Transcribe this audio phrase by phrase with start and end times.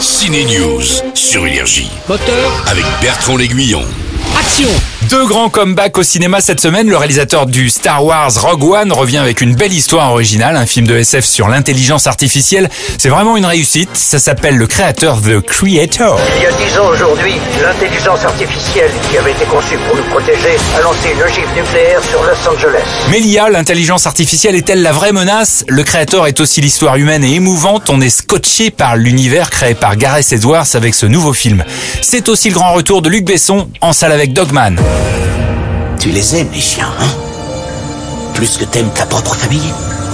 [0.00, 0.82] Ciné News
[1.14, 1.90] sur Énergie.
[2.08, 3.84] Moteur, avec Bertrand L'Aiguillon.
[4.38, 4.68] action
[5.10, 6.88] Deux grands comebacks au cinéma cette semaine.
[6.88, 10.86] Le réalisateur du Star Wars Rogue One revient avec une belle histoire originale, un film
[10.86, 12.68] de SF sur l'intelligence artificielle.
[12.96, 13.90] C'est vraiment une réussite.
[13.94, 16.16] Ça s'appelle Le Créateur, The Creator.
[16.36, 20.56] Il y a dix ans aujourd'hui, l'intelligence artificielle qui avait été conçue pour nous protéger
[20.78, 22.84] a lancé une ogive nucléaire sur Los Angeles.
[23.10, 25.64] Mais l'IA, l'intelligence artificielle, est-elle la vraie menace?
[25.66, 27.90] Le Créateur est aussi l'histoire humaine et émouvante.
[27.90, 31.64] On est scotché par l'univers créé par Gareth Edwards avec ce nouveau film.
[32.00, 34.76] C'est aussi le grand retour de Luc Besson en salle avec Dogman.
[36.00, 37.08] Tu les aimes, les chiens, hein?
[38.32, 39.70] Plus que t'aimes ta propre famille?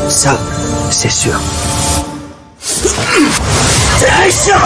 [0.09, 0.37] Ça,
[0.91, 1.39] c'est sûr.
[4.01, 4.59] T'es méchant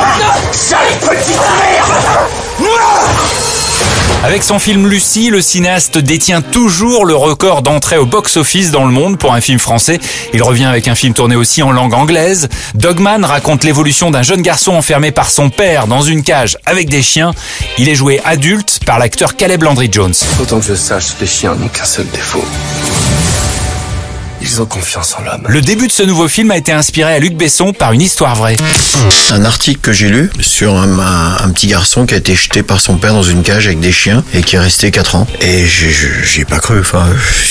[0.51, 2.20] Sale petite merde
[4.31, 8.93] Avec son film Lucie, le cinéaste détient toujours le record d'entrée au box-office dans le
[8.93, 9.99] monde pour un film français.
[10.33, 12.49] Il revient avec un film tourné aussi en langue anglaise.
[12.75, 17.03] Dogman raconte l'évolution d'un jeune garçon enfermé par son père dans une cage avec des
[17.03, 17.33] chiens.
[17.77, 20.15] Il est joué adulte par l'acteur Caleb Landry Jones.
[20.41, 22.45] Autant que je sache, les chiens n'ont qu'un seul défaut.
[24.43, 25.43] Ils ont confiance en l'homme.
[25.49, 28.35] Le début de ce nouveau film a été inspiré à Luc Besson par une histoire
[28.35, 28.57] vraie.
[29.33, 32.63] un article que j'ai lu sur un, un- un petit garçon qui a été jeté
[32.63, 35.27] par son père dans une cage avec des chiens et qui est resté 4 ans.
[35.43, 36.81] Et je- je- j'y ai pas cru.
[36.81, 37.07] Enfin,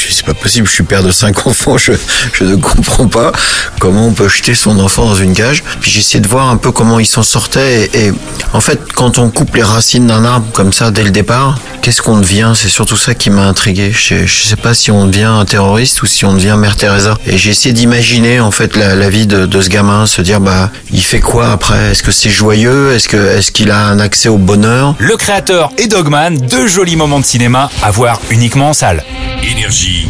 [0.09, 0.67] c'est pas possible.
[0.67, 1.77] Je suis père de 5 enfants.
[1.77, 1.93] Je,
[2.33, 3.31] je ne comprends pas
[3.79, 5.63] comment on peut jeter son enfant dans une cage.
[5.81, 7.89] Puis j'ai essayé de voir un peu comment il s'en sortait.
[7.93, 8.13] Et, et
[8.53, 12.01] en fait, quand on coupe les racines d'un arbre comme ça dès le départ, qu'est-ce
[12.01, 12.53] qu'on devient?
[12.55, 13.91] C'est surtout ça qui m'a intrigué.
[13.91, 17.17] Je, je sais pas si on devient un terroriste ou si on devient Mère Teresa.
[17.25, 20.39] Et j'ai essayé d'imaginer en fait la, la vie de, de ce gamin, se dire
[20.41, 21.91] bah il fait quoi après?
[21.91, 22.93] Est-ce que c'est joyeux?
[22.93, 24.95] Est-ce que est-ce qu'il a un accès au bonheur?
[24.99, 29.03] Le Créateur et Dogman, deux jolis moments de cinéma à voir uniquement en salle.
[29.43, 30.07] Énergie.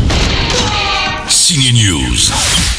[1.28, 2.79] Ciné News.